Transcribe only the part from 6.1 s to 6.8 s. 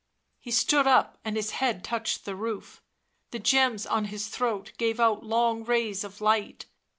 light